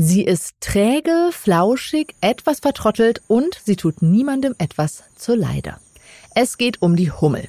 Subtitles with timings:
[0.00, 5.74] Sie ist träge, flauschig, etwas vertrottelt und sie tut niemandem etwas zur Leide.
[6.36, 7.48] Es geht um die Hummel.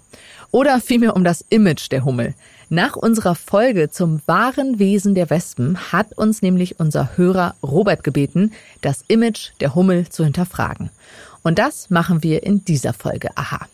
[0.49, 2.33] Oder vielmehr um das Image der Hummel.
[2.69, 8.51] Nach unserer Folge zum wahren Wesen der Wespen hat uns nämlich unser Hörer Robert gebeten,
[8.81, 10.89] das Image der Hummel zu hinterfragen.
[11.43, 13.29] Und das machen wir in dieser Folge.
[13.35, 13.67] Aha.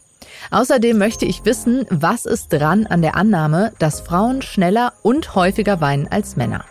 [0.51, 5.79] Außerdem möchte ich wissen, was ist dran an der Annahme, dass Frauen schneller und häufiger
[5.79, 6.65] weinen als Männer.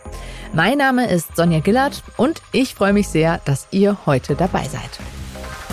[0.53, 4.89] Mein Name ist Sonja Gillard und ich freue mich sehr, dass ihr heute dabei seid.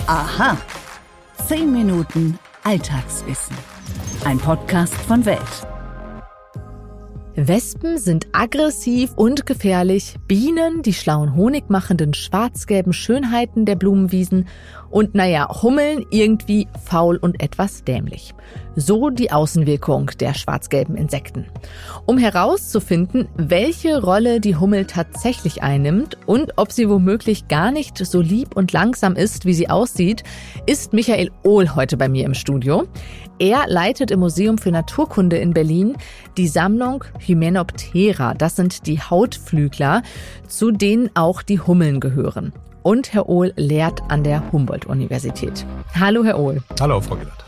[0.07, 0.57] Aha.
[1.47, 3.57] Zehn Minuten Alltagswissen.
[4.25, 5.72] Ein Podcast von Welt.
[7.35, 14.47] Wespen sind aggressiv und gefährlich, Bienen die schlauen honigmachenden schwarzgelben Schönheiten der Blumenwiesen
[14.91, 18.35] und naja, Hummeln irgendwie faul und etwas dämlich.
[18.75, 21.47] So die Außenwirkung der schwarz-gelben Insekten.
[22.05, 28.21] Um herauszufinden, welche Rolle die Hummel tatsächlich einnimmt und ob sie womöglich gar nicht so
[28.21, 30.23] lieb und langsam ist, wie sie aussieht,
[30.67, 32.87] ist Michael Ohl heute bei mir im Studio.
[33.39, 35.97] Er leitet im Museum für Naturkunde in Berlin
[36.37, 38.35] die Sammlung Hymenoptera.
[38.35, 40.03] Das sind die Hautflügler,
[40.47, 42.53] zu denen auch die Hummeln gehören.
[42.83, 45.65] Und Herr Ohl lehrt an der Humboldt-Universität.
[45.99, 46.61] Hallo, Herr Ohl.
[46.79, 47.43] Hallo, Frau Gillert.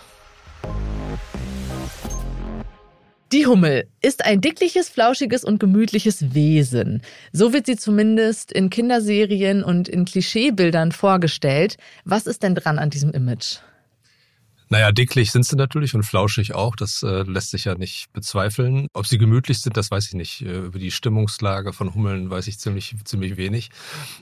[3.32, 7.02] Die Hummel ist ein dickliches, flauschiges und gemütliches Wesen.
[7.32, 11.78] So wird sie zumindest in Kinderserien und in Klischeebildern vorgestellt.
[12.06, 13.58] Was ist denn dran an diesem Image?
[14.70, 16.76] Naja, dicklich sind sie natürlich und flauschig auch.
[16.76, 18.88] Das äh, lässt sich ja nicht bezweifeln.
[18.94, 20.42] Ob sie gemütlich sind, das weiß ich nicht.
[20.42, 23.70] Äh, über die Stimmungslage von Hummeln weiß ich ziemlich, ziemlich wenig.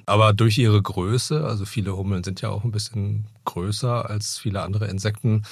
[0.06, 4.62] Aber durch ihre Größe, also viele Hummeln sind ja auch ein bisschen größer als viele
[4.62, 5.44] andere Insekten,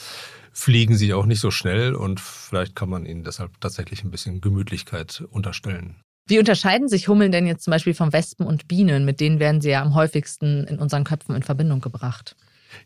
[0.51, 4.41] fliegen sie auch nicht so schnell und vielleicht kann man ihnen deshalb tatsächlich ein bisschen
[4.41, 5.95] Gemütlichkeit unterstellen.
[6.27, 9.05] Wie unterscheiden sich Hummeln denn jetzt zum Beispiel von Wespen und Bienen?
[9.05, 12.35] Mit denen werden sie ja am häufigsten in unseren Köpfen in Verbindung gebracht.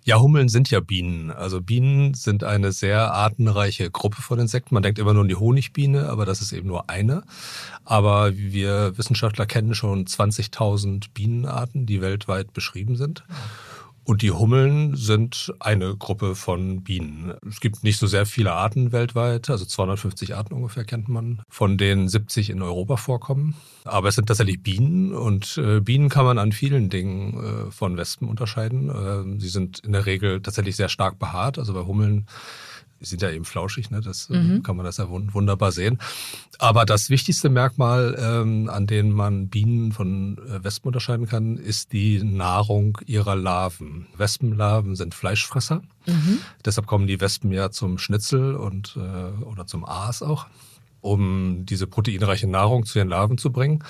[0.04, 1.32] Ja, Hummeln sind ja Bienen.
[1.32, 4.74] Also Bienen sind eine sehr artenreiche Gruppe von Insekten.
[4.74, 7.24] Man denkt immer nur an die Honigbiene, aber das ist eben nur eine.
[7.84, 13.24] Aber wir Wissenschaftler kennen schon 20.000 Bienenarten, die weltweit beschrieben sind.
[14.06, 17.34] Und die Hummeln sind eine Gruppe von Bienen.
[17.50, 21.80] Es gibt nicht so sehr viele Arten weltweit, also 250 Arten ungefähr kennt man, von
[21.80, 23.56] denen 70 in Europa vorkommen.
[23.84, 27.98] Aber es sind tatsächlich Bienen und äh, Bienen kann man an vielen Dingen äh, von
[27.98, 28.90] Wespen unterscheiden.
[28.90, 31.58] Äh, sie sind in der Regel tatsächlich sehr stark behaart.
[31.58, 32.28] Also bei Hummeln
[33.02, 34.02] sind ja eben flauschig, ne?
[34.02, 34.64] das äh, mhm.
[34.64, 36.00] kann man das ja wunderbar sehen.
[36.60, 41.94] Aber das wichtigste Merkmal, ähm, an dem man Bienen von äh, Wespen unterscheiden kann, ist
[41.94, 44.08] die Nahrung ihrer Larven.
[44.18, 45.82] Wespenlarven sind Fleischfresser.
[46.06, 46.40] Mhm.
[46.64, 50.48] Deshalb kommen die Wespen ja zum Schnitzel und äh, oder zum Aas auch
[51.06, 53.84] um diese proteinreiche Nahrung zu ihren Larven zu bringen.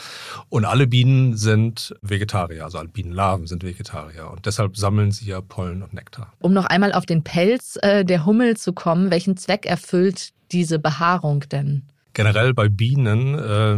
[0.50, 4.30] Und alle Bienen sind Vegetarier, also alle Bienenlarven sind Vegetarier.
[4.30, 6.34] Und deshalb sammeln sie ja Pollen und Nektar.
[6.40, 10.78] Um noch einmal auf den Pelz äh, der Hummel zu kommen, welchen Zweck erfüllt diese
[10.78, 11.84] Behaarung denn?
[12.16, 13.76] Generell bei Bienen äh,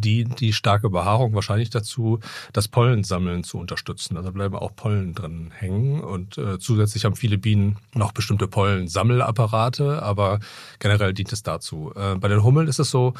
[0.00, 2.20] die die starke Behaarung wahrscheinlich dazu,
[2.54, 4.16] das Pollensammeln zu unterstützen.
[4.16, 10.02] Also bleiben auch Pollen drin hängen und äh, zusätzlich haben viele Bienen noch bestimmte Pollensammelapparate,
[10.02, 10.40] aber
[10.78, 11.92] generell dient es dazu.
[11.94, 13.12] Äh, bei den Hummeln ist es so,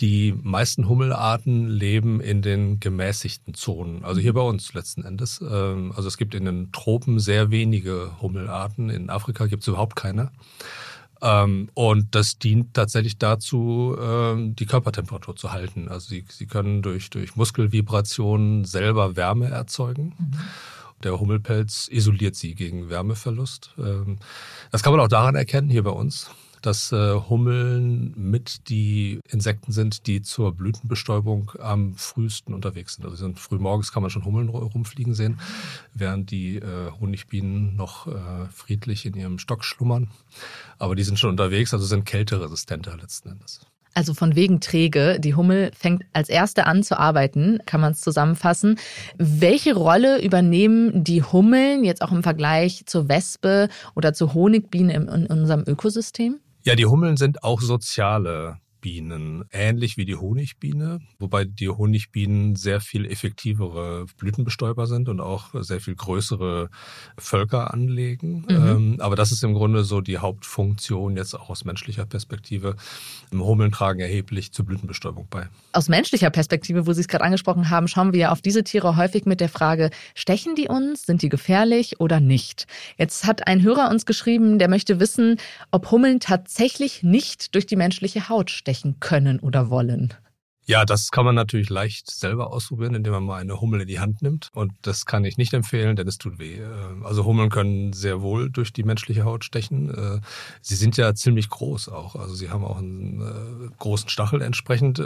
[0.00, 5.40] die meisten Hummelarten leben in den gemäßigten Zonen, also hier bei uns letzten Endes.
[5.40, 9.96] Ähm, also es gibt in den Tropen sehr wenige Hummelarten, in Afrika gibt es überhaupt
[9.96, 10.30] keine.
[11.22, 15.88] Ähm, und das dient tatsächlich dazu, ähm, die Körpertemperatur zu halten.
[15.88, 20.14] Also sie, sie können durch, durch Muskelvibrationen selber Wärme erzeugen.
[20.18, 20.38] Mhm.
[21.04, 23.70] Der Hummelpelz isoliert sie gegen Wärmeverlust.
[23.78, 24.18] Ähm,
[24.72, 26.28] das kann man auch daran erkennen, hier bei uns
[26.66, 33.04] dass äh, Hummeln mit die Insekten sind, die zur Blütenbestäubung am frühesten unterwegs sind.
[33.04, 35.38] Also sind frühmorgens kann man schon Hummeln rumfliegen sehen,
[35.94, 40.10] während die äh, Honigbienen noch äh, friedlich in ihrem Stock schlummern.
[40.78, 43.60] Aber die sind schon unterwegs, also sind kälteresistenter letzten Endes.
[43.94, 45.20] Also von wegen träge.
[45.20, 48.78] Die Hummel fängt als erste an zu arbeiten, kann man es zusammenfassen.
[49.18, 55.08] Welche Rolle übernehmen die Hummeln jetzt auch im Vergleich zur Wespe oder zur Honigbiene in,
[55.08, 56.40] in unserem Ökosystem?
[56.64, 62.80] Ja, die Hummeln sind auch soziale Bienen, ähnlich wie die Honigbiene, wobei die Honigbienen sehr
[62.80, 66.68] viel effektivere Blütenbestäuber sind und auch sehr viel größere
[67.16, 68.44] Völker anlegen.
[68.48, 68.50] Mhm.
[68.50, 72.74] Ähm, aber das ist im Grunde so die Hauptfunktion jetzt auch aus menschlicher Perspektive.
[73.32, 75.48] Hummeln tragen erheblich zur Blütenbestäubung bei.
[75.72, 78.96] Aus menschlicher Perspektive, wo Sie es gerade angesprochen haben, schauen wir ja auf diese Tiere
[78.96, 82.66] häufig mit der Frage, stechen die uns, sind die gefährlich oder nicht?
[82.98, 85.36] Jetzt hat ein Hörer uns geschrieben, der möchte wissen,
[85.70, 90.14] ob Hummeln tatsächlich nicht durch die menschliche Haut stechen stechen können oder wollen?
[90.64, 93.98] Ja, das kann man natürlich leicht selber ausprobieren, indem man mal eine Hummel in die
[93.98, 94.48] Hand nimmt.
[94.54, 96.58] Und das kann ich nicht empfehlen, denn es tut weh.
[96.58, 99.92] Äh, also Hummeln können sehr wohl durch die menschliche Haut stechen.
[99.92, 100.20] Äh,
[100.60, 102.14] sie sind ja ziemlich groß auch.
[102.14, 105.02] Also sie haben auch einen äh, großen Stachel entsprechend.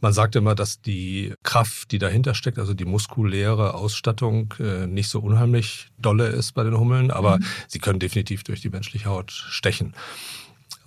[0.00, 4.54] Man sagt immer, dass die Kraft, die dahinter steckt, also die muskuläre Ausstattung,
[4.88, 7.44] nicht so unheimlich dolle ist bei den Hummeln, aber mhm.
[7.68, 9.94] sie können definitiv durch die menschliche Haut stechen.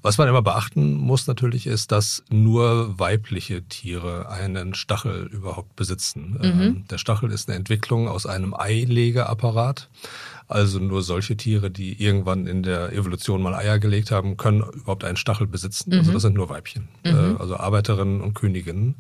[0.04, 6.38] Was man immer beachten muss natürlich ist, dass nur weibliche Tiere einen Stachel überhaupt besitzen.
[6.40, 6.62] Mhm.
[6.62, 9.90] Ähm, der Stachel ist eine Entwicklung aus einem Eilegeapparat.
[10.50, 15.06] Also nur solche Tiere, die irgendwann in der Evolution mal Eier gelegt haben, können überhaupt
[15.06, 15.94] einen Stachel besitzen.
[15.94, 16.00] Also mhm.
[16.02, 17.12] Also das sind nur Weibchen, mhm.
[17.12, 18.96] Äh, also Arbeiterinnen und Königinnen.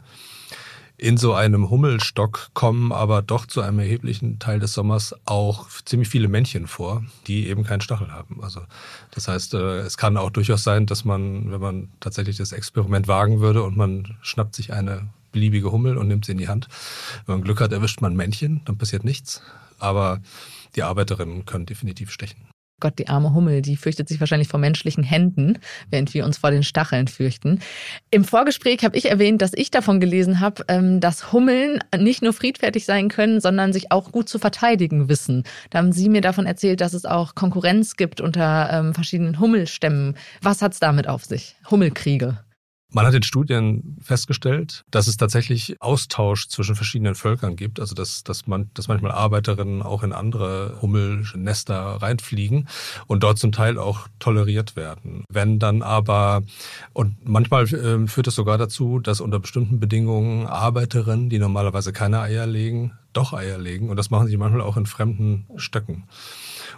[1.03, 6.07] In so einem Hummelstock kommen aber doch zu einem erheblichen Teil des Sommers auch ziemlich
[6.07, 8.41] viele Männchen vor, die eben keinen Stachel haben.
[8.41, 8.61] Also
[9.11, 13.09] das heißt, äh, es kann auch durchaus sein, dass man, wenn man tatsächlich das Experiment
[13.09, 16.69] wagen würde und man schnappt sich eine beliebige Hummel und nimmt sie in die Hand.
[17.25, 19.41] Wenn man Glück hat, erwischt man Männchen, dann passiert nichts.
[19.79, 20.21] Aber
[20.77, 22.52] die Arbeiterinnen können definitiv stechen.
[22.83, 25.57] Gott, die arme Hummel, die fürchtet sich wahrscheinlich vor menschlichen Händen,
[25.89, 27.61] während wir uns vor den Stacheln fürchten.
[28.11, 32.33] Im Vorgespräch habe ich erwähnt, dass ich davon gelesen habe, ähm, dass Hummeln nicht nur
[32.33, 35.43] friedfertig sein können, sondern sich auch gut zu verteidigen wissen.
[35.69, 40.17] Da haben Sie mir davon erzählt, dass es auch Konkurrenz gibt unter ähm, verschiedenen Hummelstämmen.
[40.41, 41.55] Was hat es damit auf sich?
[41.71, 42.37] Hummelkriege.
[42.93, 47.79] Man hat in Studien festgestellt, dass es tatsächlich Austausch zwischen verschiedenen Völkern gibt.
[47.79, 52.67] Also dass, dass, man, dass manchmal Arbeiterinnen auch in andere Hummelnester reinfliegen
[53.07, 55.25] und dort zum Teil auch toleriert werden.
[55.27, 56.43] Wenn dann aber,
[56.93, 62.19] und manchmal äh, führt es sogar dazu, dass unter bestimmten Bedingungen Arbeiterinnen, die normalerweise keine
[62.19, 63.89] Eier legen, doch Eier legen.
[63.89, 66.03] Und das machen sie manchmal auch in fremden Stöcken.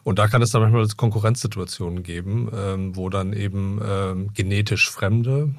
[0.03, 5.53] Und da kann es dann manchmal Konkurrenzsituationen geben, ähm, wo dann eben ähm, genetisch Fremde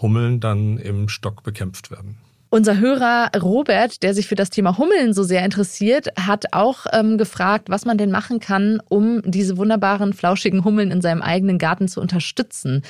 [0.00, 2.16] Hummeln dann im Stock bekämpft werden.
[2.50, 7.18] Unser Hörer Robert, der sich für das Thema Hummeln so sehr interessiert, hat auch ähm,
[7.18, 11.88] gefragt, was man denn machen kann, um diese wunderbaren, flauschigen Hummeln in seinem eigenen Garten
[11.88, 12.82] zu unterstützen.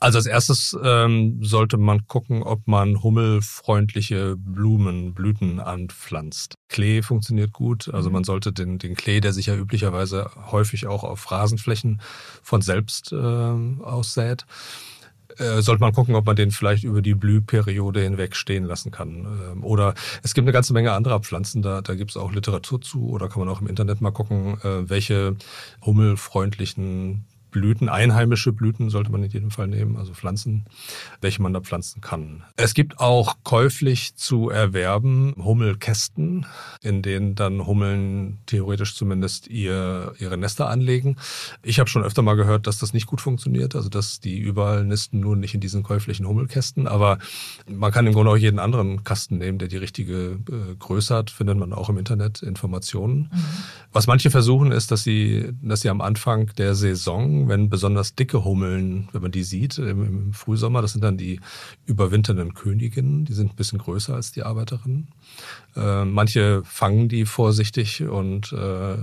[0.00, 6.54] Also als erstes ähm, sollte man gucken, ob man hummelfreundliche Blumen, Blüten anpflanzt.
[6.68, 7.92] Klee funktioniert gut.
[7.92, 8.14] Also mhm.
[8.14, 12.00] man sollte den, den Klee, der sich ja üblicherweise häufig auch auf Rasenflächen
[12.42, 14.46] von selbst äh, aussät,
[15.40, 19.26] äh, sollte man gucken, ob man den vielleicht über die Blühperiode hinweg stehen lassen kann.
[19.52, 22.80] Ähm, oder es gibt eine ganze Menge anderer Pflanzen, da, da gibt es auch Literatur
[22.80, 25.36] zu oder kann man auch im Internet mal gucken, äh, welche
[25.84, 30.64] hummelfreundlichen Blüten, einheimische Blüten sollte man in jedem Fall nehmen, also Pflanzen,
[31.20, 32.44] welche man da pflanzen kann.
[32.56, 36.46] Es gibt auch käuflich zu erwerben Hummelkästen,
[36.82, 41.16] in denen dann Hummeln theoretisch zumindest ihr, ihre Nester anlegen.
[41.62, 44.84] Ich habe schon öfter mal gehört, dass das nicht gut funktioniert, also dass die überall
[44.84, 47.18] nisten, nur nicht in diesen käuflichen Hummelkästen, aber
[47.68, 51.30] man kann im Grunde auch jeden anderen Kasten nehmen, der die richtige äh, Größe hat,
[51.30, 53.30] findet man auch im Internet Informationen.
[53.32, 53.44] Mhm.
[53.92, 58.44] Was manche versuchen ist, dass sie, dass sie am Anfang der Saison wenn besonders dicke
[58.44, 61.40] Hummeln, wenn man die sieht im, im Frühsommer, das sind dann die
[61.86, 65.08] überwinternden Königinnen, die sind ein bisschen größer als die Arbeiterinnen.
[65.76, 68.98] Äh, manche fangen die vorsichtig und äh, äh,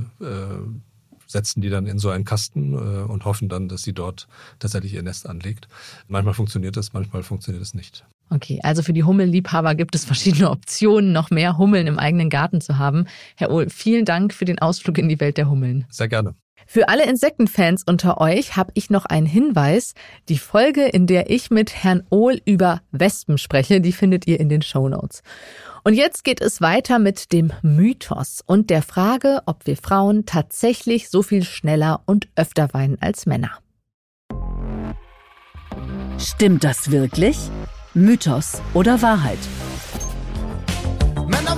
[1.28, 4.28] setzen die dann in so einen Kasten äh, und hoffen dann, dass sie dort
[4.60, 5.68] tatsächlich ihr Nest anlegt.
[6.08, 8.06] Manchmal funktioniert das, manchmal funktioniert es nicht.
[8.30, 12.62] Okay, also für die Hummelliebhaber gibt es verschiedene Optionen, noch mehr Hummeln im eigenen Garten
[12.62, 13.06] zu haben.
[13.36, 15.86] Herr Ohl, vielen Dank für den Ausflug in die Welt der Hummeln.
[15.90, 16.36] Sehr gerne.
[16.70, 19.94] Für alle Insektenfans unter euch habe ich noch einen Hinweis.
[20.28, 24.50] Die Folge, in der ich mit Herrn Ohl über Wespen spreche, die findet ihr in
[24.50, 25.24] den Show Notes.
[25.86, 31.10] Und jetzt geht es weiter mit dem Mythos und der Frage, ob wir Frauen tatsächlich
[31.10, 33.52] so viel schneller und öfter weinen als Männer.
[36.20, 37.38] Stimmt das wirklich?
[37.94, 39.40] Mythos oder Wahrheit?
[41.28, 41.56] Männer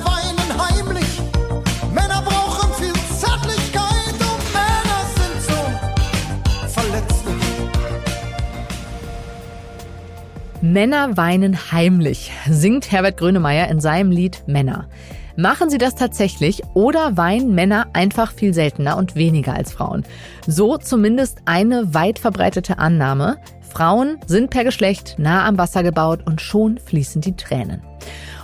[10.71, 14.87] Männer weinen heimlich, singt Herbert Grönemeyer in seinem Lied Männer.
[15.35, 20.03] Machen sie das tatsächlich oder weinen Männer einfach viel seltener und weniger als Frauen?
[20.45, 23.37] So zumindest eine weit verbreitete Annahme.
[23.61, 27.81] Frauen sind per Geschlecht nah am Wasser gebaut und schon fließen die Tränen.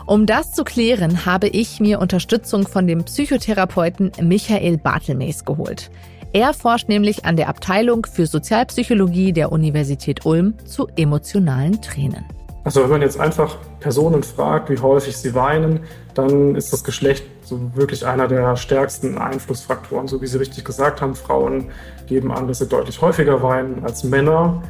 [0.07, 5.91] Um das zu klären, habe ich mir Unterstützung von dem Psychotherapeuten Michael Bartelmees geholt.
[6.35, 12.25] Er forscht nämlich an der Abteilung für Sozialpsychologie der Universität Ulm zu emotionalen Tränen.
[12.65, 15.79] Also wenn man jetzt einfach Personen fragt, wie häufig sie weinen,
[16.13, 20.09] dann ist das Geschlecht so wirklich einer der stärksten Einflussfaktoren.
[20.09, 21.69] So wie Sie richtig gesagt haben, Frauen
[22.05, 24.61] geben an, dass sie deutlich häufiger weinen als Männer.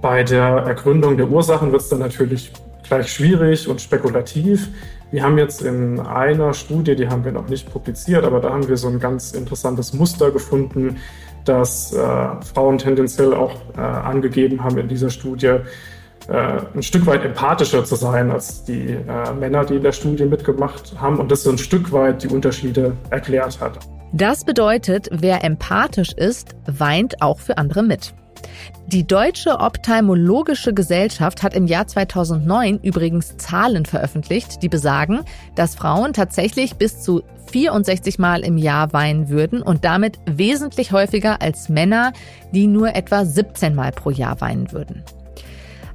[0.00, 2.52] Bei der Ergründung der Ursachen wird es dann natürlich
[2.86, 4.68] gleich schwierig und spekulativ.
[5.10, 8.68] Wir haben jetzt in einer Studie, die haben wir noch nicht publiziert, aber da haben
[8.68, 10.96] wir so ein ganz interessantes Muster gefunden,
[11.44, 11.98] dass äh,
[12.42, 15.58] Frauen tendenziell auch äh, angegeben haben in dieser Studie,
[16.28, 20.24] äh, ein Stück weit empathischer zu sein als die äh, Männer, die in der Studie
[20.24, 23.78] mitgemacht haben und das so ein Stück weit die Unterschiede erklärt hat.
[24.12, 28.12] Das bedeutet, wer empathisch ist, weint auch für andere mit.
[28.88, 35.20] Die Deutsche Ophthalmologische Gesellschaft hat im Jahr 2009 übrigens Zahlen veröffentlicht, die besagen,
[35.56, 41.42] dass Frauen tatsächlich bis zu 64 Mal im Jahr weinen würden und damit wesentlich häufiger
[41.42, 42.12] als Männer,
[42.52, 45.02] die nur etwa 17 Mal pro Jahr weinen würden.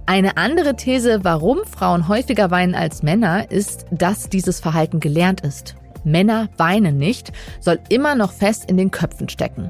[0.05, 5.75] Eine andere These, warum Frauen häufiger weinen als Männer, ist, dass dieses Verhalten gelernt ist.
[6.03, 9.69] Männer weinen nicht, soll immer noch fest in den Köpfen stecken.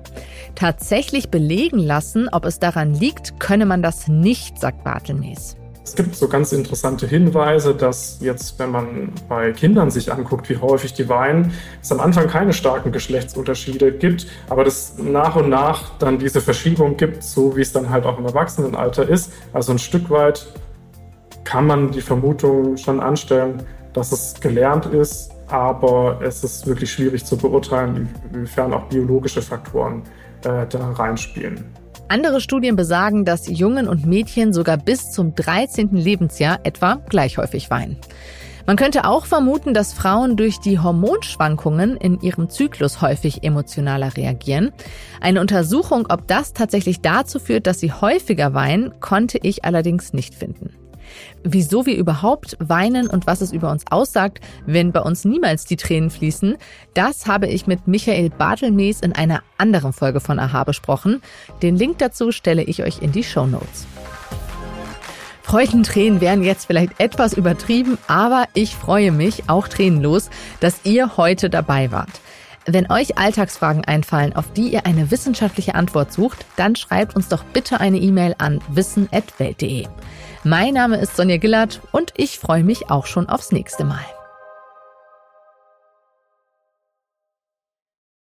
[0.56, 5.56] Tatsächlich belegen lassen, ob es daran liegt, könne man das nicht, sagt Bartelmees.
[5.84, 10.58] Es gibt so ganz interessante Hinweise, dass jetzt, wenn man bei Kindern sich anguckt, wie
[10.58, 15.98] häufig die weinen, es am Anfang keine starken Geschlechtsunterschiede gibt, aber dass nach und nach
[15.98, 19.34] dann diese Verschiebung gibt, so wie es dann halt auch im Erwachsenenalter ist.
[19.54, 20.48] Also ein Stück weit
[21.44, 27.26] kann man die Vermutung schon anstellen, dass es gelernt ist, aber es ist wirklich schwierig
[27.26, 30.04] zu beurteilen, inwiefern auch biologische Faktoren
[30.44, 31.66] äh, da reinspielen.
[32.08, 35.92] Andere Studien besagen, dass Jungen und Mädchen sogar bis zum 13.
[35.92, 37.98] Lebensjahr etwa gleich häufig weinen.
[38.68, 44.72] Man könnte auch vermuten, dass Frauen durch die Hormonschwankungen in ihrem Zyklus häufig emotionaler reagieren.
[45.20, 50.36] Eine Untersuchung, ob das tatsächlich dazu führt, dass sie häufiger weinen, konnte ich allerdings nicht
[50.36, 50.81] finden.
[51.44, 55.78] Wieso wir überhaupt weinen und was es über uns aussagt, wenn bei uns niemals die
[55.78, 56.58] Tränen fließen,
[56.94, 61.22] das habe ich mit Michael Bartelmees in einer anderen Folge von Aha besprochen.
[61.62, 63.88] Den Link dazu stelle ich euch in die Show Notes.
[65.44, 71.50] Freudentränen wären jetzt vielleicht etwas übertrieben, aber ich freue mich, auch tränenlos, dass ihr heute
[71.50, 72.22] dabei wart.
[72.66, 77.44] Wenn euch Alltagsfragen einfallen, auf die ihr eine wissenschaftliche Antwort sucht, dann schreibt uns doch
[77.44, 79.88] bitte eine E-Mail an wissen.welt.de.
[80.44, 84.04] Mein Name ist Sonja Gillard und ich freue mich auch schon aufs nächste Mal.